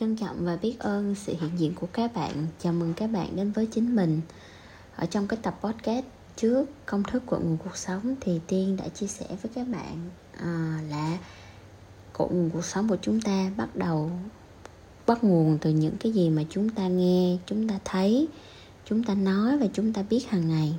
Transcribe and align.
Trân 0.00 0.16
trọng 0.16 0.44
và 0.44 0.56
biết 0.56 0.78
ơn 0.78 1.14
sự 1.14 1.34
hiện 1.40 1.50
diện 1.58 1.74
của 1.74 1.86
các 1.92 2.14
bạn. 2.14 2.46
Chào 2.58 2.72
mừng 2.72 2.94
các 2.94 3.06
bạn 3.06 3.36
đến 3.36 3.52
với 3.52 3.66
chính 3.66 3.96
mình. 3.96 4.20
Ở 4.96 5.06
trong 5.06 5.26
cái 5.28 5.38
tập 5.42 5.58
podcast 5.62 6.04
trước 6.36 6.66
công 6.86 7.02
thức 7.02 7.22
của 7.26 7.38
nguồn 7.38 7.56
cuộc 7.64 7.76
sống 7.76 8.14
thì 8.20 8.40
Tiên 8.46 8.76
đã 8.76 8.88
chia 8.88 9.06
sẻ 9.06 9.26
với 9.42 9.52
các 9.54 9.68
bạn 9.68 10.10
à, 10.40 10.80
là 10.90 11.18
cội 12.12 12.28
nguồn 12.30 12.50
cuộc 12.50 12.64
sống 12.64 12.88
của 12.88 12.96
chúng 13.02 13.20
ta 13.20 13.50
bắt 13.56 13.76
đầu 13.76 14.10
bắt 15.06 15.24
nguồn 15.24 15.58
từ 15.60 15.70
những 15.70 15.96
cái 16.00 16.12
gì 16.12 16.30
mà 16.30 16.42
chúng 16.50 16.68
ta 16.68 16.88
nghe, 16.88 17.36
chúng 17.46 17.68
ta 17.68 17.78
thấy, 17.84 18.28
chúng 18.84 19.04
ta 19.04 19.14
nói 19.14 19.58
và 19.58 19.66
chúng 19.72 19.92
ta 19.92 20.02
biết 20.02 20.28
hàng 20.28 20.48
ngày. 20.48 20.74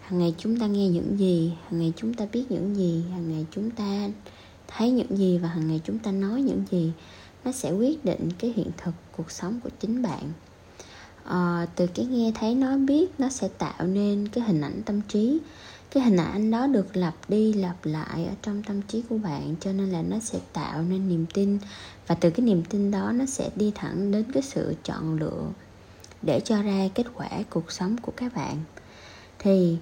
Hàng 0.00 0.18
ngày 0.18 0.34
chúng 0.38 0.58
ta 0.60 0.66
nghe 0.66 0.88
những 0.88 1.18
gì, 1.18 1.52
hàng 1.68 1.80
ngày 1.80 1.92
chúng 1.96 2.14
ta 2.14 2.26
biết 2.32 2.44
những 2.48 2.76
gì, 2.76 3.04
hàng 3.10 3.32
ngày 3.32 3.46
chúng 3.50 3.70
ta 3.70 4.08
thấy 4.68 4.90
những 4.90 5.18
gì 5.18 5.38
và 5.38 5.48
hàng 5.48 5.68
ngày 5.68 5.80
chúng 5.84 5.98
ta 5.98 6.12
nói 6.12 6.42
những 6.42 6.64
gì 6.70 6.92
nó 7.44 7.52
sẽ 7.52 7.72
quyết 7.72 8.04
định 8.04 8.28
cái 8.38 8.52
hiện 8.56 8.70
thực 8.76 8.94
cuộc 9.16 9.30
sống 9.30 9.60
của 9.64 9.70
chính 9.80 10.02
bạn. 10.02 10.32
À, 11.24 11.66
từ 11.76 11.86
cái 11.86 12.06
nghe 12.06 12.32
thấy 12.34 12.54
nói 12.54 12.78
biết 12.78 13.10
nó 13.18 13.28
sẽ 13.28 13.48
tạo 13.48 13.86
nên 13.86 14.28
cái 14.28 14.44
hình 14.44 14.60
ảnh 14.60 14.82
tâm 14.86 15.00
trí. 15.00 15.38
Cái 15.90 16.02
hình 16.02 16.16
ảnh 16.16 16.50
đó 16.50 16.66
được 16.66 16.96
lặp 16.96 17.14
đi 17.28 17.52
lặp 17.52 17.76
lại 17.82 18.24
ở 18.24 18.34
trong 18.42 18.62
tâm 18.62 18.82
trí 18.82 19.02
của 19.08 19.18
bạn 19.18 19.54
cho 19.60 19.72
nên 19.72 19.90
là 19.90 20.02
nó 20.02 20.18
sẽ 20.18 20.38
tạo 20.52 20.82
nên 20.82 21.08
niềm 21.08 21.26
tin. 21.34 21.58
Và 22.06 22.14
từ 22.14 22.30
cái 22.30 22.46
niềm 22.46 22.62
tin 22.64 22.90
đó 22.90 23.12
nó 23.12 23.26
sẽ 23.26 23.50
đi 23.56 23.72
thẳng 23.74 24.10
đến 24.10 24.24
cái 24.32 24.42
sự 24.42 24.74
chọn 24.84 25.18
lựa 25.18 25.50
để 26.22 26.40
cho 26.44 26.62
ra 26.62 26.88
kết 26.94 27.06
quả 27.14 27.28
cuộc 27.50 27.72
sống 27.72 27.96
của 28.02 28.12
các 28.16 28.34
bạn. 28.34 28.56
Thì 29.38 29.76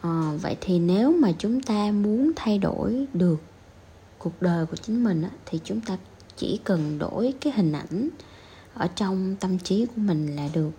à, 0.00 0.32
vậy 0.42 0.56
thì 0.60 0.78
nếu 0.78 1.12
mà 1.12 1.32
chúng 1.38 1.62
ta 1.62 1.90
muốn 1.90 2.32
thay 2.36 2.58
đổi 2.58 3.06
được 3.14 3.40
cuộc 4.18 4.42
đời 4.42 4.66
của 4.66 4.76
chính 4.76 5.04
mình 5.04 5.22
á, 5.22 5.30
thì 5.46 5.60
chúng 5.64 5.80
ta 5.80 5.96
chỉ 6.42 6.60
cần 6.64 6.98
đổi 6.98 7.34
cái 7.40 7.52
hình 7.56 7.72
ảnh 7.72 8.08
ở 8.74 8.88
trong 8.96 9.36
tâm 9.40 9.58
trí 9.58 9.86
của 9.86 10.02
mình 10.02 10.36
là 10.36 10.48
được. 10.52 10.70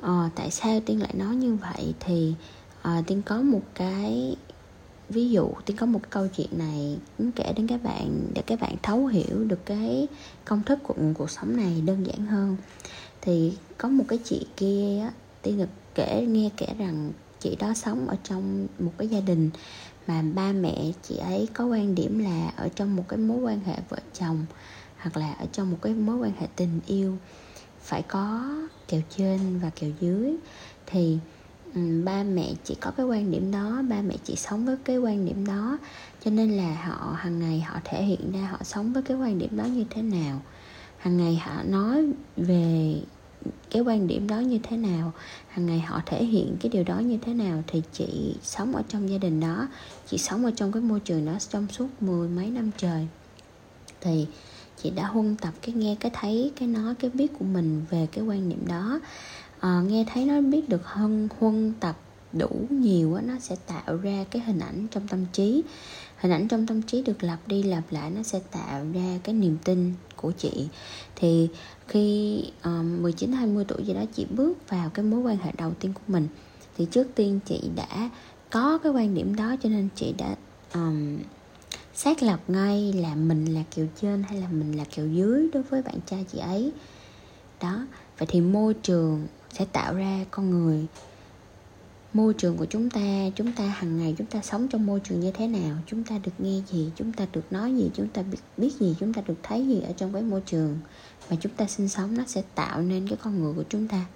À, 0.00 0.30
tại 0.34 0.50
sao 0.50 0.80
tiên 0.80 1.00
lại 1.00 1.14
nói 1.14 1.36
như 1.36 1.54
vậy? 1.54 1.94
Thì 2.00 2.34
à, 2.82 3.02
tiên 3.06 3.22
có 3.26 3.42
một 3.42 3.62
cái 3.74 4.36
ví 5.08 5.30
dụ 5.30 5.50
tiên 5.64 5.76
có 5.76 5.86
một 5.86 6.00
câu 6.10 6.28
chuyện 6.36 6.48
này 6.52 6.98
muốn 7.18 7.32
kể 7.32 7.52
đến 7.56 7.66
các 7.66 7.82
bạn 7.82 8.28
để 8.34 8.42
các 8.46 8.60
bạn 8.60 8.76
thấu 8.82 9.06
hiểu 9.06 9.44
được 9.44 9.66
cái 9.66 10.08
công 10.44 10.62
thức 10.62 10.78
của 10.82 10.94
cuộc 11.14 11.30
sống 11.30 11.56
này 11.56 11.80
đơn 11.80 12.06
giản 12.06 12.26
hơn. 12.26 12.56
Thì 13.20 13.52
có 13.78 13.88
một 13.88 14.04
cái 14.08 14.18
chị 14.24 14.46
kia 14.56 15.10
tiên 15.42 15.58
được 15.58 15.68
kể 15.94 16.26
nghe 16.28 16.50
kể 16.56 16.66
rằng 16.78 17.12
chị 17.40 17.56
đó 17.56 17.74
sống 17.74 18.08
ở 18.08 18.16
trong 18.24 18.66
một 18.78 18.92
cái 18.98 19.08
gia 19.08 19.20
đình 19.20 19.50
mà 20.06 20.22
ba 20.34 20.52
mẹ 20.52 20.92
chị 21.02 21.16
ấy 21.16 21.48
có 21.54 21.64
quan 21.64 21.94
điểm 21.94 22.18
là 22.18 22.52
ở 22.56 22.68
trong 22.68 22.96
một 22.96 23.04
cái 23.08 23.18
mối 23.18 23.38
quan 23.38 23.60
hệ 23.60 23.74
vợ 23.88 23.98
chồng 24.18 24.46
hoặc 24.96 25.16
là 25.16 25.32
ở 25.32 25.46
trong 25.52 25.70
một 25.70 25.78
cái 25.82 25.94
mối 25.94 26.16
quan 26.16 26.32
hệ 26.40 26.46
tình 26.56 26.80
yêu 26.86 27.16
phải 27.80 28.02
có 28.02 28.54
kèo 28.88 29.00
trên 29.16 29.58
và 29.58 29.70
kèo 29.70 29.90
dưới. 30.00 30.36
Thì 30.86 31.18
ba 32.04 32.22
mẹ 32.22 32.54
chỉ 32.64 32.74
có 32.80 32.90
cái 32.90 33.06
quan 33.06 33.30
điểm 33.30 33.50
đó, 33.50 33.82
ba 33.90 34.02
mẹ 34.02 34.16
chỉ 34.24 34.36
sống 34.36 34.66
với 34.66 34.76
cái 34.84 34.98
quan 34.98 35.26
điểm 35.26 35.46
đó, 35.46 35.78
cho 36.24 36.30
nên 36.30 36.56
là 36.56 36.74
họ 36.74 37.16
hàng 37.18 37.38
ngày 37.38 37.60
họ 37.60 37.80
thể 37.84 38.04
hiện 38.04 38.32
ra 38.32 38.48
họ 38.50 38.58
sống 38.62 38.92
với 38.92 39.02
cái 39.02 39.16
quan 39.16 39.38
điểm 39.38 39.56
đó 39.56 39.64
như 39.64 39.84
thế 39.90 40.02
nào. 40.02 40.40
Hàng 40.98 41.16
ngày 41.16 41.36
họ 41.36 41.62
nói 41.62 42.06
về 42.36 42.94
cái 43.70 43.82
quan 43.82 44.06
điểm 44.06 44.26
đó 44.26 44.38
như 44.38 44.58
thế 44.62 44.76
nào 44.76 45.12
hàng 45.48 45.66
ngày 45.66 45.80
họ 45.80 46.02
thể 46.06 46.24
hiện 46.24 46.56
cái 46.60 46.70
điều 46.70 46.84
đó 46.84 46.98
như 46.98 47.18
thế 47.22 47.34
nào 47.34 47.62
thì 47.66 47.82
chị 47.92 48.34
sống 48.42 48.76
ở 48.76 48.82
trong 48.88 49.10
gia 49.10 49.18
đình 49.18 49.40
đó 49.40 49.68
chị 50.06 50.18
sống 50.18 50.44
ở 50.44 50.50
trong 50.56 50.72
cái 50.72 50.82
môi 50.82 51.00
trường 51.00 51.26
đó 51.26 51.32
trong 51.50 51.66
suốt 51.68 51.88
mười 52.00 52.28
mấy 52.28 52.50
năm 52.50 52.70
trời. 52.76 53.06
Thì 54.00 54.26
chị 54.82 54.90
đã 54.90 55.06
huân 55.06 55.36
tập 55.36 55.54
cái 55.62 55.74
nghe 55.74 55.96
cái 56.00 56.10
thấy 56.14 56.52
cái 56.56 56.68
nói 56.68 56.94
cái 56.94 57.10
biết 57.14 57.32
của 57.38 57.44
mình 57.44 57.84
về 57.90 58.06
cái 58.12 58.24
quan 58.24 58.48
niệm 58.48 58.66
đó. 58.68 59.00
À, 59.60 59.82
nghe 59.88 60.04
thấy 60.12 60.24
nó 60.24 60.40
biết 60.40 60.68
được 60.68 60.86
hơn 60.86 61.28
huân 61.38 61.72
tập 61.80 61.96
đủ 62.38 62.66
nhiều 62.70 63.14
á 63.14 63.22
nó 63.22 63.34
sẽ 63.40 63.56
tạo 63.66 63.96
ra 63.96 64.24
cái 64.30 64.42
hình 64.42 64.58
ảnh 64.58 64.86
trong 64.90 65.08
tâm 65.08 65.26
trí. 65.32 65.62
Hình 66.16 66.32
ảnh 66.32 66.48
trong 66.48 66.66
tâm 66.66 66.82
trí 66.82 67.02
được 67.02 67.22
lặp 67.22 67.48
đi 67.48 67.62
lặp 67.62 67.82
lại 67.90 68.10
nó 68.10 68.22
sẽ 68.22 68.40
tạo 68.50 68.86
ra 68.94 69.18
cái 69.24 69.34
niềm 69.34 69.56
tin 69.64 69.94
của 70.16 70.32
chị. 70.32 70.68
Thì 71.16 71.48
khi 71.88 72.42
um, 72.64 73.02
19 73.02 73.32
20 73.32 73.64
tuổi 73.68 73.84
gì 73.84 73.94
đó 73.94 74.04
chị 74.14 74.26
bước 74.30 74.68
vào 74.68 74.90
cái 74.90 75.04
mối 75.04 75.20
quan 75.20 75.36
hệ 75.36 75.52
đầu 75.58 75.72
tiên 75.80 75.92
của 75.94 76.00
mình 76.06 76.28
thì 76.78 76.86
trước 76.90 77.06
tiên 77.14 77.40
chị 77.46 77.60
đã 77.76 78.10
có 78.50 78.78
cái 78.78 78.92
quan 78.92 79.14
điểm 79.14 79.36
đó 79.36 79.56
cho 79.62 79.68
nên 79.68 79.88
chị 79.94 80.14
đã 80.18 80.36
um, 80.74 81.18
xác 81.94 82.22
lập 82.22 82.40
ngay 82.48 82.92
là 82.92 83.14
mình 83.14 83.54
là 83.54 83.62
kiểu 83.70 83.86
trên 84.00 84.22
hay 84.22 84.40
là 84.40 84.48
mình 84.50 84.76
là 84.76 84.84
kiểu 84.84 85.08
dưới 85.08 85.48
đối 85.52 85.62
với 85.62 85.82
bạn 85.82 85.98
trai 86.06 86.24
chị 86.32 86.38
ấy. 86.38 86.72
Đó 87.60 87.86
vậy 88.18 88.26
thì 88.30 88.40
môi 88.40 88.74
trường 88.74 89.26
sẽ 89.52 89.64
tạo 89.64 89.94
ra 89.94 90.24
con 90.30 90.50
người 90.50 90.86
môi 92.12 92.34
trường 92.34 92.56
của 92.56 92.64
chúng 92.64 92.90
ta 92.90 93.00
chúng 93.34 93.52
ta 93.52 93.64
hàng 93.64 93.98
ngày 93.98 94.14
chúng 94.18 94.26
ta 94.26 94.40
sống 94.42 94.68
trong 94.68 94.86
môi 94.86 95.00
trường 95.00 95.20
như 95.20 95.30
thế 95.30 95.46
nào 95.46 95.76
chúng 95.86 96.04
ta 96.04 96.18
được 96.18 96.32
nghe 96.38 96.62
gì 96.70 96.90
chúng 96.96 97.12
ta 97.12 97.26
được 97.32 97.52
nói 97.52 97.74
gì 97.74 97.90
chúng 97.94 98.08
ta 98.08 98.22
biết, 98.22 98.38
biết 98.56 98.72
gì 98.80 98.94
chúng 99.00 99.12
ta 99.12 99.22
được 99.26 99.34
thấy 99.42 99.66
gì 99.66 99.80
ở 99.80 99.92
trong 99.96 100.12
cái 100.12 100.22
môi 100.22 100.40
trường 100.40 100.78
mà 101.30 101.36
chúng 101.40 101.52
ta 101.52 101.66
sinh 101.66 101.88
sống 101.88 102.16
nó 102.16 102.24
sẽ 102.26 102.42
tạo 102.54 102.82
nên 102.82 103.08
cái 103.08 103.18
con 103.22 103.42
người 103.42 103.54
của 103.54 103.64
chúng 103.68 103.88
ta. 103.88 104.06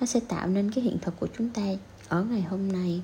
Nó 0.00 0.06
sẽ 0.06 0.20
tạo 0.20 0.46
nên 0.46 0.70
cái 0.70 0.84
hiện 0.84 0.98
thực 1.02 1.20
của 1.20 1.28
chúng 1.38 1.50
ta 1.50 1.62
ở 2.08 2.24
ngày 2.24 2.42
hôm 2.42 2.72
nay. 2.72 3.02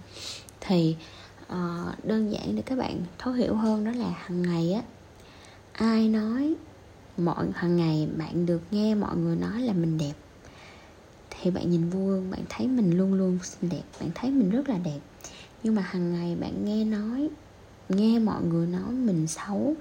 Thì 0.60 0.96
uh, 1.42 2.04
đơn 2.04 2.32
giản 2.32 2.56
để 2.56 2.62
các 2.66 2.78
bạn 2.78 3.00
thấu 3.18 3.32
hiểu 3.32 3.54
hơn 3.54 3.84
đó 3.84 3.90
là 3.90 4.10
hàng 4.10 4.42
ngày 4.42 4.72
á 4.72 4.82
ai 5.72 6.08
nói 6.08 6.54
mọi 7.16 7.46
hàng 7.54 7.76
ngày 7.76 8.08
bạn 8.18 8.46
được 8.46 8.60
nghe 8.70 8.94
mọi 8.94 9.16
người 9.16 9.36
nói 9.36 9.62
là 9.62 9.72
mình 9.72 9.98
đẹp 9.98 10.12
thì 11.44 11.50
bạn 11.50 11.70
nhìn 11.70 11.90
vô 11.90 11.98
gương 11.98 12.30
bạn 12.30 12.40
thấy 12.48 12.68
mình 12.68 12.98
luôn 12.98 13.14
luôn 13.14 13.38
xinh 13.42 13.70
đẹp, 13.70 13.82
bạn 14.00 14.10
thấy 14.14 14.30
mình 14.30 14.50
rất 14.50 14.68
là 14.68 14.78
đẹp. 14.78 15.00
Nhưng 15.62 15.74
mà 15.74 15.82
hàng 15.82 16.12
ngày 16.12 16.36
bạn 16.36 16.64
nghe 16.64 16.84
nói, 16.84 17.28
nghe 17.88 18.18
mọi 18.18 18.42
người 18.42 18.66
nói 18.66 18.92
mình 18.92 19.26
xấu, 19.26 19.74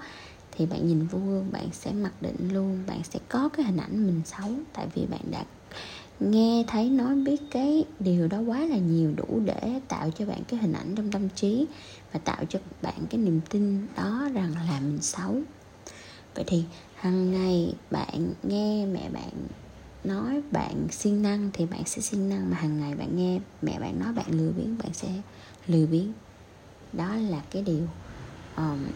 thì 0.52 0.66
bạn 0.66 0.88
nhìn 0.88 1.06
vô 1.06 1.18
gương 1.18 1.52
bạn 1.52 1.68
sẽ 1.72 1.92
mặc 1.92 2.12
định 2.20 2.48
luôn, 2.52 2.82
bạn 2.86 3.00
sẽ 3.04 3.18
có 3.28 3.48
cái 3.48 3.66
hình 3.66 3.76
ảnh 3.76 4.06
mình 4.06 4.22
xấu. 4.24 4.50
Tại 4.72 4.86
vì 4.94 5.06
bạn 5.06 5.20
đã 5.30 5.44
nghe 6.20 6.64
thấy 6.66 6.90
nói 6.90 7.14
biết 7.14 7.40
cái 7.50 7.84
điều 8.00 8.28
đó 8.28 8.38
quá 8.40 8.66
là 8.66 8.76
nhiều 8.76 9.12
đủ 9.16 9.40
để 9.44 9.80
tạo 9.88 10.10
cho 10.18 10.26
bạn 10.26 10.42
cái 10.48 10.60
hình 10.60 10.72
ảnh 10.72 10.94
trong 10.96 11.10
tâm 11.10 11.28
trí 11.28 11.66
và 12.12 12.20
tạo 12.24 12.44
cho 12.48 12.58
bạn 12.82 13.06
cái 13.10 13.20
niềm 13.20 13.40
tin 13.50 13.86
đó 13.96 14.28
rằng 14.34 14.54
là 14.54 14.80
mình 14.80 15.02
xấu. 15.02 15.40
Vậy 16.34 16.44
thì 16.46 16.64
hàng 16.94 17.30
ngày 17.30 17.74
bạn 17.90 18.32
nghe 18.42 18.86
mẹ 18.86 19.10
bạn 19.10 19.30
nói 20.04 20.42
bạn 20.50 20.88
siêng 20.90 21.22
năng 21.22 21.50
thì 21.52 21.66
bạn 21.66 21.84
sẽ 21.86 22.02
siêng 22.02 22.28
năng 22.28 22.50
mà 22.50 22.56
hàng 22.56 22.80
ngày 22.80 22.94
bạn 22.94 23.16
nghe 23.16 23.40
mẹ 23.62 23.80
bạn 23.80 24.00
nói 24.00 24.12
bạn 24.12 24.26
lười 24.30 24.52
biếng 24.52 24.78
bạn 24.78 24.92
sẽ 24.92 25.08
lười 25.66 25.86
biếng. 25.86 26.12
Đó 26.92 27.14
là 27.14 27.42
cái 27.50 27.62
điều 27.62 27.88
um, 28.56 28.86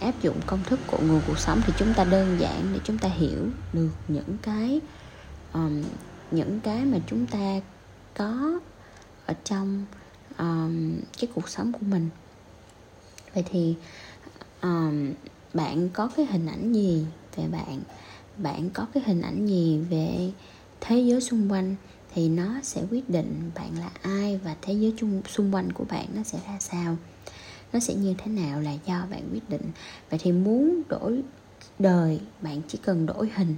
áp 0.00 0.22
dụng 0.22 0.40
công 0.46 0.62
thức 0.64 0.80
của 0.86 0.98
nguồn 1.02 1.20
cuộc 1.26 1.38
sống. 1.38 1.60
Thì 1.66 1.72
chúng 1.78 1.94
ta 1.94 2.04
đơn 2.04 2.36
giản 2.40 2.68
để 2.72 2.80
chúng 2.84 2.98
ta 2.98 3.08
hiểu 3.08 3.48
được 3.72 3.90
những 4.08 4.36
cái 4.42 4.80
um, 5.52 5.82
những 6.30 6.60
cái 6.60 6.84
mà 6.84 6.98
chúng 7.06 7.26
ta 7.26 7.60
có 8.16 8.60
ở 9.26 9.34
trong 9.44 9.84
um, 10.38 10.96
cái 11.20 11.30
cuộc 11.34 11.48
sống 11.48 11.72
của 11.72 11.86
mình. 11.90 12.08
Vậy 13.34 13.44
thì 13.50 13.74
um, 14.62 15.12
bạn 15.54 15.88
có 15.88 16.10
cái 16.16 16.26
hình 16.26 16.46
ảnh 16.46 16.72
gì 16.72 17.06
về 17.36 17.44
bạn? 17.48 17.80
Bạn 18.36 18.70
có 18.70 18.86
cái 18.94 19.02
hình 19.06 19.20
ảnh 19.22 19.46
gì 19.46 19.78
về 19.90 20.32
thế 20.90 21.00
giới 21.00 21.20
xung 21.20 21.52
quanh 21.52 21.76
thì 22.14 22.28
nó 22.28 22.60
sẽ 22.62 22.82
quyết 22.90 23.10
định 23.10 23.50
bạn 23.54 23.78
là 23.78 23.90
ai 24.02 24.40
và 24.44 24.56
thế 24.62 24.72
giới 24.72 24.94
chung, 24.96 25.22
xung 25.28 25.54
quanh 25.54 25.72
của 25.72 25.84
bạn 25.84 26.06
nó 26.14 26.22
sẽ 26.22 26.38
ra 26.46 26.58
sao. 26.60 26.96
Nó 27.72 27.80
sẽ 27.80 27.94
như 27.94 28.14
thế 28.18 28.32
nào 28.32 28.60
là 28.60 28.72
do 28.86 29.06
bạn 29.10 29.28
quyết 29.32 29.50
định. 29.50 29.70
Vậy 30.10 30.20
thì 30.22 30.32
muốn 30.32 30.82
đổi 30.88 31.22
đời, 31.78 32.20
bạn 32.42 32.62
chỉ 32.68 32.78
cần 32.82 33.06
đổi 33.06 33.30
hình. 33.34 33.56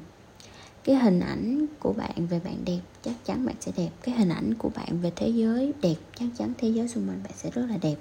Cái 0.84 0.96
hình 0.96 1.20
ảnh 1.20 1.66
của 1.78 1.92
bạn 1.92 2.26
về 2.26 2.40
bạn 2.44 2.64
đẹp 2.64 2.80
chắc 3.02 3.14
chắn 3.24 3.46
bạn 3.46 3.56
sẽ 3.60 3.72
đẹp. 3.76 3.90
Cái 4.02 4.14
hình 4.14 4.28
ảnh 4.28 4.54
của 4.54 4.68
bạn 4.68 5.00
về 5.00 5.12
thế 5.16 5.28
giới 5.28 5.72
đẹp 5.82 5.96
chắc 6.18 6.26
chắn 6.38 6.52
thế 6.58 6.68
giới 6.68 6.88
xung 6.88 7.08
quanh 7.08 7.22
bạn 7.22 7.32
sẽ 7.36 7.50
rất 7.50 7.66
là 7.68 7.76
đẹp. 7.76 7.96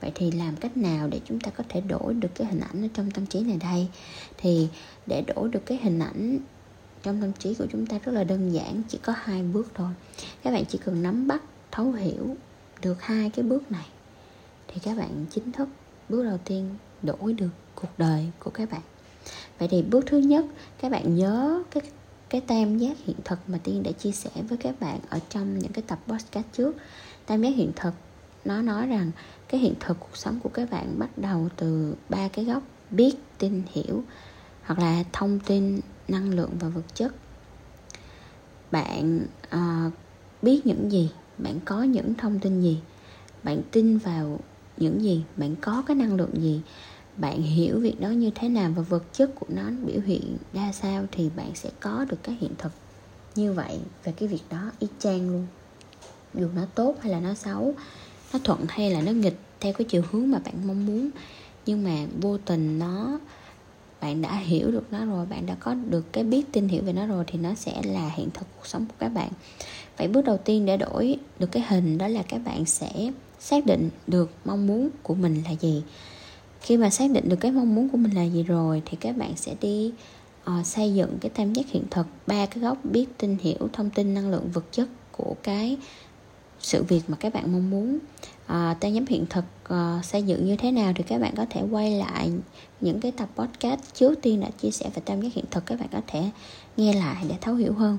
Vậy 0.00 0.12
thì 0.14 0.30
làm 0.30 0.56
cách 0.56 0.76
nào 0.76 1.08
để 1.08 1.20
chúng 1.24 1.40
ta 1.40 1.50
có 1.50 1.64
thể 1.68 1.80
đổi 1.80 2.14
được 2.14 2.28
cái 2.34 2.46
hình 2.46 2.60
ảnh 2.60 2.84
ở 2.84 2.88
trong 2.94 3.10
tâm 3.10 3.26
trí 3.26 3.40
này 3.40 3.56
đây? 3.56 3.88
Thì 4.38 4.68
để 5.06 5.24
đổi 5.34 5.48
được 5.48 5.66
cái 5.66 5.78
hình 5.82 5.98
ảnh 5.98 6.38
trong 7.04 7.20
tâm 7.20 7.32
trí 7.32 7.54
của 7.54 7.66
chúng 7.72 7.86
ta 7.86 7.98
rất 7.98 8.12
là 8.12 8.24
đơn 8.24 8.52
giản, 8.52 8.82
chỉ 8.88 8.98
có 9.02 9.14
hai 9.16 9.42
bước 9.42 9.66
thôi. 9.74 9.90
Các 10.42 10.50
bạn 10.50 10.64
chỉ 10.68 10.78
cần 10.78 11.02
nắm 11.02 11.28
bắt, 11.28 11.42
thấu 11.70 11.92
hiểu 11.92 12.36
được 12.82 13.02
hai 13.02 13.30
cái 13.30 13.44
bước 13.44 13.72
này, 13.72 13.86
thì 14.68 14.80
các 14.84 14.98
bạn 14.98 15.26
chính 15.30 15.52
thức 15.52 15.68
bước 16.08 16.24
đầu 16.24 16.38
tiên 16.44 16.68
đổi 17.02 17.32
được 17.32 17.50
cuộc 17.74 17.98
đời 17.98 18.30
của 18.38 18.50
các 18.50 18.70
bạn. 18.70 18.80
Vậy 19.58 19.68
thì 19.68 19.82
bước 19.82 20.04
thứ 20.06 20.18
nhất, 20.18 20.44
các 20.80 20.92
bạn 20.92 21.16
nhớ 21.16 21.62
cái 21.70 21.82
cái 22.28 22.40
tam 22.40 22.78
giác 22.78 22.96
hiện 23.04 23.16
thực 23.24 23.38
mà 23.46 23.58
tiên 23.64 23.82
đã 23.82 23.92
chia 23.92 24.12
sẻ 24.12 24.30
với 24.48 24.58
các 24.58 24.80
bạn 24.80 24.98
ở 25.08 25.18
trong 25.30 25.58
những 25.58 25.72
cái 25.72 25.84
tập 25.86 25.98
podcast 26.08 26.46
trước. 26.52 26.76
Tam 27.26 27.42
giác 27.42 27.52
hiện 27.56 27.72
thực, 27.76 27.94
nó 28.44 28.62
nói 28.62 28.86
rằng 28.86 29.10
cái 29.48 29.60
hiện 29.60 29.74
thực 29.80 30.00
cuộc 30.00 30.16
sống 30.16 30.40
của 30.42 30.48
các 30.48 30.70
bạn 30.70 30.98
bắt 30.98 31.18
đầu 31.18 31.48
từ 31.56 31.94
ba 32.08 32.28
cái 32.28 32.44
góc 32.44 32.62
biết, 32.90 33.14
tin, 33.38 33.62
hiểu, 33.72 34.02
hoặc 34.62 34.78
là 34.78 35.04
thông 35.12 35.40
tin 35.40 35.80
năng 36.08 36.34
lượng 36.34 36.50
và 36.60 36.68
vật 36.68 36.94
chất. 36.94 37.14
Bạn 38.70 39.26
à, 39.50 39.90
biết 40.42 40.66
những 40.66 40.92
gì? 40.92 41.10
Bạn 41.38 41.60
có 41.64 41.82
những 41.82 42.14
thông 42.14 42.38
tin 42.38 42.60
gì? 42.60 42.80
Bạn 43.42 43.62
tin 43.70 43.98
vào 43.98 44.40
những 44.76 45.02
gì? 45.02 45.24
Bạn 45.36 45.56
có 45.56 45.82
cái 45.86 45.96
năng 45.96 46.14
lượng 46.14 46.42
gì? 46.42 46.60
Bạn 47.16 47.42
hiểu 47.42 47.80
việc 47.80 48.00
đó 48.00 48.08
như 48.08 48.30
thế 48.34 48.48
nào 48.48 48.72
và 48.76 48.82
vật 48.82 49.04
chất 49.12 49.30
của 49.34 49.46
nó 49.48 49.70
biểu 49.86 50.00
hiện 50.06 50.36
ra 50.52 50.72
sao 50.72 51.06
thì 51.12 51.30
bạn 51.36 51.50
sẽ 51.54 51.70
có 51.80 52.06
được 52.08 52.18
cái 52.22 52.36
hiện 52.40 52.50
thực. 52.58 52.72
Như 53.34 53.52
vậy 53.52 53.80
về 54.04 54.12
cái 54.16 54.28
việc 54.28 54.42
đó 54.50 54.70
y 54.78 54.88
chang 54.98 55.30
luôn. 55.30 55.46
Dù 56.34 56.48
nó 56.54 56.62
tốt 56.74 56.96
hay 57.00 57.12
là 57.12 57.20
nó 57.20 57.34
xấu 57.34 57.74
nó 58.32 58.40
thuận 58.44 58.60
hay 58.68 58.90
là 58.90 59.00
nó 59.00 59.12
nghịch 59.12 59.38
theo 59.60 59.72
cái 59.72 59.84
chiều 59.84 60.02
hướng 60.10 60.30
mà 60.30 60.38
bạn 60.38 60.54
mong 60.66 60.86
muốn 60.86 61.10
nhưng 61.66 61.84
mà 61.84 62.06
vô 62.20 62.38
tình 62.38 62.78
nó 62.78 63.18
bạn 64.04 64.22
đã 64.22 64.36
hiểu 64.36 64.70
được 64.70 64.92
nó 64.92 65.04
rồi 65.04 65.26
bạn 65.26 65.46
đã 65.46 65.54
có 65.60 65.74
được 65.74 66.12
cái 66.12 66.24
biết 66.24 66.52
tin 66.52 66.68
hiểu 66.68 66.82
về 66.82 66.92
nó 66.92 67.06
rồi 67.06 67.24
thì 67.26 67.38
nó 67.38 67.54
sẽ 67.54 67.82
là 67.84 68.10
hiện 68.14 68.28
thực 68.34 68.46
cuộc 68.56 68.66
sống 68.66 68.86
của 68.86 68.94
các 68.98 69.08
bạn. 69.08 69.28
Vậy 69.96 70.08
bước 70.08 70.24
đầu 70.24 70.36
tiên 70.36 70.66
để 70.66 70.76
đổi 70.76 71.16
được 71.38 71.52
cái 71.52 71.64
hình 71.68 71.98
đó 71.98 72.08
là 72.08 72.22
các 72.22 72.40
bạn 72.44 72.64
sẽ 72.64 73.12
xác 73.40 73.66
định 73.66 73.90
được 74.06 74.30
mong 74.44 74.66
muốn 74.66 74.88
của 75.02 75.14
mình 75.14 75.42
là 75.44 75.50
gì. 75.50 75.82
Khi 76.60 76.76
mà 76.76 76.90
xác 76.90 77.10
định 77.10 77.28
được 77.28 77.36
cái 77.40 77.52
mong 77.52 77.74
muốn 77.74 77.88
của 77.88 77.96
mình 77.96 78.12
là 78.12 78.22
gì 78.22 78.42
rồi 78.42 78.82
thì 78.84 78.96
các 79.00 79.16
bạn 79.16 79.36
sẽ 79.36 79.54
đi 79.60 79.92
uh, 80.50 80.66
xây 80.66 80.94
dựng 80.94 81.18
cái 81.20 81.30
tam 81.30 81.52
giác 81.52 81.66
hiện 81.68 81.84
thực 81.90 82.06
ba 82.26 82.46
cái 82.46 82.58
góc 82.58 82.78
biết 82.84 83.06
tin 83.18 83.36
hiểu 83.40 83.68
thông 83.72 83.90
tin 83.90 84.14
năng 84.14 84.30
lượng 84.30 84.50
vật 84.52 84.64
chất 84.72 84.88
của 85.12 85.34
cái 85.42 85.76
sự 86.60 86.82
việc 86.82 87.02
mà 87.08 87.16
các 87.20 87.34
bạn 87.34 87.52
mong 87.52 87.70
muốn. 87.70 87.98
À, 88.46 88.76
tam 88.80 88.92
giác 88.92 89.08
hiện 89.08 89.26
thực 89.30 89.44
uh, 89.72 90.04
xây 90.04 90.22
dựng 90.22 90.44
như 90.44 90.56
thế 90.56 90.70
nào 90.70 90.92
thì 90.96 91.04
các 91.08 91.20
bạn 91.20 91.34
có 91.36 91.46
thể 91.50 91.62
quay 91.70 91.90
lại 91.90 92.30
những 92.80 93.00
cái 93.00 93.12
tập 93.12 93.28
podcast 93.36 93.80
trước 93.94 94.14
tiên 94.22 94.40
đã 94.40 94.50
chia 94.50 94.70
sẻ 94.70 94.90
về 94.94 95.02
tam 95.04 95.20
giác 95.20 95.34
hiện 95.34 95.44
thực 95.50 95.66
các 95.66 95.80
bạn 95.80 95.88
có 95.92 96.00
thể 96.06 96.30
nghe 96.76 96.92
lại 96.92 97.24
để 97.28 97.34
thấu 97.40 97.54
hiểu 97.54 97.72
hơn. 97.72 97.98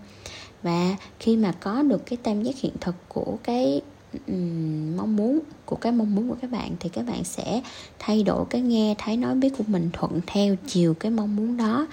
Và 0.64 0.96
khi 1.20 1.38
mà 1.38 1.52
có 1.52 1.82
được 1.82 2.06
cái 2.06 2.18
tam 2.24 2.44
giác 2.44 2.56
hiện 2.58 2.74
thực 2.82 2.96
của 3.08 3.38
cái 3.44 3.82
um, 4.28 4.98
mong 4.98 5.16
muốn 5.16 5.40
của 5.66 5.76
cái 5.76 5.92
mong 5.92 6.16
muốn 6.16 6.30
của 6.30 6.36
các 6.42 6.52
bạn 6.52 6.72
thì 6.80 6.90
các 6.90 7.06
bạn 7.08 7.24
sẽ 7.24 7.62
thay 8.00 8.24
đổi 8.24 8.46
cái 8.50 8.62
nghe 8.62 8.96
thấy 8.98 9.18
nói 9.18 9.36
biết 9.36 9.54
của 9.58 9.64
mình 9.68 9.90
thuận 9.94 10.20
theo 10.28 10.56
chiều 10.68 10.94
cái 10.94 11.12
mong 11.12 11.36
muốn 11.36 11.58
đó. 11.58 11.88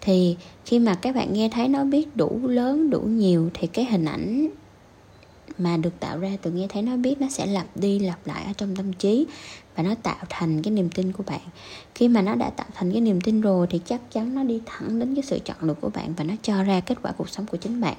Thì 0.00 0.36
khi 0.64 0.78
mà 0.78 0.94
các 0.94 1.14
bạn 1.14 1.32
nghe 1.32 1.48
thấy 1.48 1.68
nó 1.68 1.84
biết 1.84 2.16
đủ 2.16 2.40
lớn 2.42 2.90
đủ 2.90 3.00
nhiều 3.00 3.50
thì 3.54 3.66
cái 3.66 3.84
hình 3.84 4.04
ảnh 4.04 4.48
mà 5.58 5.76
được 5.76 6.00
tạo 6.00 6.18
ra 6.18 6.36
từ 6.42 6.50
nghe 6.50 6.66
thấy 6.68 6.82
nó 6.82 6.96
biết 6.96 7.20
nó 7.20 7.28
sẽ 7.30 7.46
lặp 7.46 7.66
đi 7.74 7.98
lặp 7.98 8.26
lại 8.26 8.44
ở 8.44 8.52
trong 8.56 8.76
tâm 8.76 8.92
trí 8.92 9.26
và 9.76 9.82
nó 9.82 9.94
tạo 9.94 10.24
thành 10.28 10.62
cái 10.62 10.72
niềm 10.72 10.90
tin 10.90 11.12
của 11.12 11.22
bạn. 11.22 11.40
Khi 11.94 12.08
mà 12.08 12.22
nó 12.22 12.34
đã 12.34 12.50
tạo 12.50 12.66
thành 12.74 12.92
cái 12.92 13.00
niềm 13.00 13.20
tin 13.20 13.40
rồi 13.40 13.66
thì 13.70 13.80
chắc 13.84 14.00
chắn 14.12 14.34
nó 14.34 14.42
đi 14.42 14.60
thẳng 14.66 14.98
đến 14.98 15.14
cái 15.14 15.24
sự 15.24 15.38
chọn 15.44 15.56
lựa 15.60 15.74
của 15.74 15.88
bạn 15.88 16.14
và 16.14 16.24
nó 16.24 16.34
cho 16.42 16.62
ra 16.62 16.80
kết 16.80 16.98
quả 17.02 17.12
cuộc 17.12 17.28
sống 17.28 17.46
của 17.46 17.56
chính 17.56 17.80
bạn. 17.80 17.96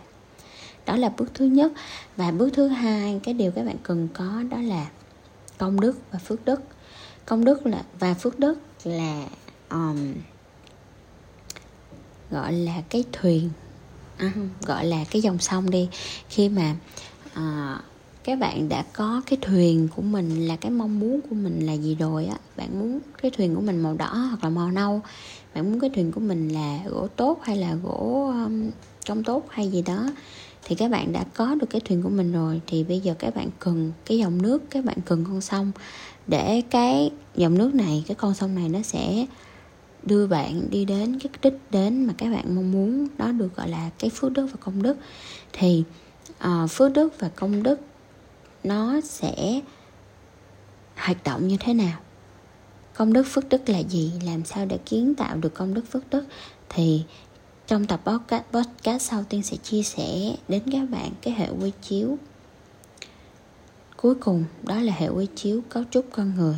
Đó 0.85 0.95
là 0.95 1.09
bước 1.09 1.31
thứ 1.33 1.45
nhất. 1.45 1.71
Và 2.17 2.31
bước 2.31 2.49
thứ 2.53 2.67
hai 2.67 3.19
cái 3.23 3.33
điều 3.33 3.51
các 3.51 3.65
bạn 3.65 3.77
cần 3.83 4.07
có 4.13 4.43
đó 4.49 4.57
là 4.57 4.89
công 5.57 5.79
đức 5.79 5.97
và 6.11 6.19
phước 6.19 6.45
đức. 6.45 6.61
Công 7.25 7.45
đức 7.45 7.65
là 7.65 7.83
và 7.99 8.13
phước 8.13 8.39
đức 8.39 8.59
là 8.83 9.27
um, 9.69 10.13
gọi 12.31 12.53
là 12.53 12.81
cái 12.89 13.03
thuyền. 13.11 13.49
À, 14.17 14.33
gọi 14.61 14.85
là 14.85 15.03
cái 15.11 15.21
dòng 15.21 15.39
sông 15.39 15.69
đi. 15.69 15.89
Khi 16.29 16.49
mà 16.49 16.75
à, 17.33 17.79
các 18.23 18.39
bạn 18.39 18.69
đã 18.69 18.85
có 18.93 19.21
cái 19.25 19.37
thuyền 19.41 19.87
của 19.95 20.01
mình 20.01 20.47
là 20.47 20.55
cái 20.55 20.71
mong 20.71 20.99
muốn 20.99 21.21
của 21.29 21.35
mình 21.35 21.65
là 21.65 21.73
gì 21.73 21.95
rồi 21.95 22.25
á? 22.25 22.35
Bạn 22.57 22.79
muốn 22.79 22.99
cái 23.21 23.31
thuyền 23.31 23.55
của 23.55 23.61
mình 23.61 23.83
màu 23.83 23.93
đỏ 23.93 24.13
hoặc 24.13 24.43
là 24.43 24.49
màu 24.49 24.71
nâu? 24.71 25.01
Bạn 25.55 25.71
muốn 25.71 25.79
cái 25.79 25.89
thuyền 25.89 26.11
của 26.11 26.21
mình 26.21 26.49
là 26.49 26.79
gỗ 26.89 27.07
tốt 27.07 27.39
hay 27.43 27.57
là 27.57 27.75
gỗ 27.75 28.31
um, 28.45 28.69
trong 29.05 29.23
tốt 29.23 29.45
hay 29.49 29.69
gì 29.69 29.81
đó? 29.81 30.09
Thì 30.63 30.75
các 30.75 30.91
bạn 30.91 31.11
đã 31.11 31.25
có 31.33 31.55
được 31.55 31.67
cái 31.69 31.81
thuyền 31.81 32.01
của 32.01 32.09
mình 32.09 32.31
rồi 32.31 32.61
thì 32.67 32.83
bây 32.83 32.99
giờ 32.99 33.13
các 33.19 33.35
bạn 33.35 33.49
cần 33.59 33.91
cái 34.05 34.17
dòng 34.17 34.41
nước 34.41 34.63
các 34.69 34.85
bạn 34.85 34.97
cần 35.05 35.25
con 35.27 35.41
sông. 35.41 35.71
Để 36.27 36.61
cái 36.69 37.11
dòng 37.35 37.57
nước 37.57 37.75
này 37.75 38.03
cái 38.07 38.15
con 38.15 38.33
sông 38.33 38.55
này 38.55 38.69
nó 38.69 38.81
sẽ 38.81 39.25
đưa 40.03 40.27
bạn 40.27 40.69
đi 40.69 40.85
đến 40.85 41.19
cái 41.19 41.29
đích 41.41 41.59
đến 41.71 42.05
mà 42.05 42.13
các 42.17 42.31
bạn 42.31 42.55
mong 42.55 42.71
muốn. 42.71 43.07
Đó 43.17 43.31
được 43.31 43.55
gọi 43.55 43.69
là 43.69 43.89
cái 43.99 44.09
phước 44.09 44.31
đức 44.31 44.47
và 44.47 44.57
công 44.59 44.83
đức. 44.83 44.97
Thì 45.53 45.83
Ờ, 46.43 46.67
phước 46.67 46.93
đức 46.93 47.19
và 47.19 47.29
công 47.35 47.63
đức 47.63 47.79
nó 48.63 49.01
sẽ 49.01 49.61
hoạt 50.95 51.23
động 51.23 51.47
như 51.47 51.57
thế 51.59 51.73
nào? 51.73 51.99
Công 52.93 53.13
đức 53.13 53.23
phước 53.23 53.49
đức 53.49 53.69
là 53.69 53.79
gì? 53.79 54.11
Làm 54.25 54.45
sao 54.45 54.65
để 54.65 54.77
kiến 54.85 55.15
tạo 55.15 55.37
được 55.37 55.53
công 55.53 55.73
đức 55.73 55.85
phước 55.91 56.09
đức? 56.09 56.25
Thì 56.69 57.03
trong 57.67 57.85
tập 57.85 58.01
podcast, 58.05 58.43
podcast 58.51 59.01
sau 59.01 59.23
tiên 59.29 59.43
sẽ 59.43 59.57
chia 59.57 59.83
sẻ 59.83 60.35
đến 60.47 60.61
các 60.71 60.89
bạn 60.89 61.11
cái 61.21 61.33
hệ 61.33 61.49
quy 61.61 61.71
chiếu 61.81 62.17
cuối 63.97 64.15
cùng. 64.15 64.45
Đó 64.63 64.75
là 64.75 64.93
hệ 64.93 65.07
quy 65.07 65.27
chiếu 65.35 65.61
cấu 65.69 65.83
trúc 65.91 66.05
con 66.11 66.35
người. 66.35 66.55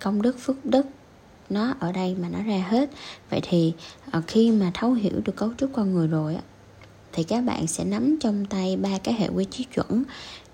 Công 0.00 0.22
đức 0.22 0.38
phước 0.38 0.64
đức 0.64 0.86
nó 1.50 1.74
ở 1.80 1.92
đây 1.92 2.16
mà 2.20 2.28
nó 2.28 2.42
ra 2.42 2.66
hết. 2.68 2.90
Vậy 3.30 3.40
thì 3.42 3.72
ờ, 4.10 4.22
khi 4.26 4.50
mà 4.50 4.70
thấu 4.74 4.92
hiểu 4.92 5.20
được 5.24 5.36
cấu 5.36 5.50
trúc 5.58 5.70
con 5.72 5.94
người 5.94 6.08
rồi 6.08 6.36
thì 7.16 7.22
các 7.22 7.40
bạn 7.40 7.66
sẽ 7.66 7.84
nắm 7.84 8.16
trong 8.20 8.44
tay 8.46 8.76
ba 8.76 8.98
cái 8.98 9.14
hệ 9.14 9.28
quy 9.28 9.44
chiếu 9.44 9.66
chuẩn. 9.74 10.04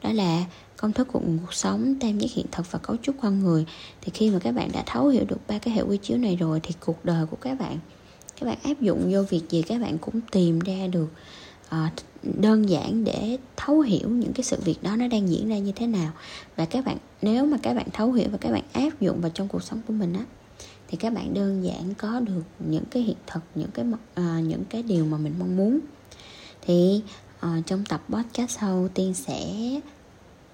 Đó 0.03 0.13
là 0.13 0.45
công 0.77 0.93
thức 0.93 1.09
của 1.13 1.21
cuộc 1.21 1.55
sống 1.55 1.95
tam 2.01 2.19
giác 2.19 2.29
hiện 2.35 2.47
thực 2.53 2.73
và 2.73 2.79
cấu 2.79 2.97
trúc 3.03 3.17
con 3.23 3.41
người. 3.41 3.67
Thì 4.01 4.13
khi 4.15 4.31
mà 4.31 4.39
các 4.39 4.53
bạn 4.53 4.71
đã 4.73 4.83
thấu 4.87 5.09
hiểu 5.09 5.25
được 5.29 5.39
ba 5.49 5.59
cái 5.59 5.75
hệ 5.75 5.83
quy 5.83 5.97
chiếu 5.97 6.19
này 6.19 6.37
rồi 6.37 6.61
thì 6.63 6.75
cuộc 6.81 7.05
đời 7.05 7.27
của 7.27 7.37
các 7.37 7.59
bạn 7.59 7.79
các 8.41 8.47
bạn 8.47 8.59
áp 8.63 8.81
dụng 8.81 9.11
vô 9.13 9.23
việc 9.23 9.43
gì 9.51 9.63
các 9.63 9.81
bạn 9.81 9.99
cũng 9.99 10.21
tìm 10.31 10.59
ra 10.59 10.87
được 10.87 11.09
ờ, 11.69 11.87
đơn 12.23 12.69
giản 12.69 13.05
để 13.05 13.37
thấu 13.57 13.81
hiểu 13.81 14.09
những 14.09 14.33
cái 14.33 14.45
sự 14.45 14.61
việc 14.65 14.83
đó 14.83 14.97
nó 14.97 15.09
đang 15.09 15.29
diễn 15.29 15.49
ra 15.49 15.59
như 15.59 15.73
thế 15.77 15.87
nào. 15.87 16.13
Và 16.57 16.65
các 16.65 16.85
bạn 16.85 16.97
nếu 17.23 17.47
mà 17.47 17.57
các 17.63 17.75
bạn 17.75 17.87
thấu 17.93 18.13
hiểu 18.13 18.29
và 18.33 18.39
các 18.39 18.53
bạn 18.53 18.63
áp 18.73 19.01
dụng 19.01 19.21
vào 19.21 19.31
trong 19.35 19.49
cuộc 19.49 19.63
sống 19.63 19.81
của 19.87 19.93
mình 19.93 20.13
á 20.13 20.25
thì 20.89 20.97
các 20.97 21.13
bạn 21.13 21.35
đơn 21.35 21.65
giản 21.65 21.95
có 21.99 22.21
được 22.21 22.43
những 22.59 22.85
cái 22.91 23.03
hiện 23.03 23.17
thực 23.27 23.43
những 23.55 23.71
cái 23.75 23.85
uh, 23.87 24.45
những 24.45 24.65
cái 24.71 24.83
điều 24.83 25.05
mà 25.05 25.19
mình 25.19 25.35
mong 25.39 25.57
muốn 25.57 25.81
thì 26.63 27.03
uh, 27.47 27.67
trong 27.67 27.85
tập 27.85 28.03
podcast 28.11 28.59
sau 28.61 28.89
tiên 28.95 29.15
sẽ 29.15 29.55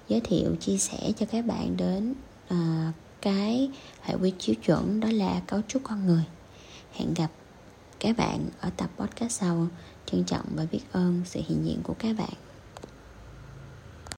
giới 0.08 0.20
thiệu 0.20 0.56
chia 0.60 0.76
sẻ 0.76 1.12
cho 1.19 1.26
các 1.26 1.46
bạn 1.46 1.76
đến 1.76 2.14
uh, 2.55 2.94
cái 3.20 3.70
hệ 4.02 4.14
quy 4.14 4.32
chiếu 4.38 4.55
chuẩn 4.55 5.00
đó 5.00 5.08
là 5.12 5.43
cấu 5.46 5.60
trúc 5.69 5.82
con 5.84 6.06
người. 6.06 6.25
Hẹn 6.93 7.14
gặp 7.14 7.31
các 8.00 8.16
bạn 8.16 8.46
ở 8.60 8.70
tập 8.76 8.90
podcast 8.96 9.32
sau. 9.40 9.66
Trân 10.06 10.25
trọng 10.25 10.44
và 10.55 10.66
biết 10.72 10.81
ơn 10.93 11.22
sự 11.24 11.41
hiện 11.48 11.65
diện 11.65 11.81
của 11.82 11.94
các 11.98 12.17
bạn. 12.19 12.47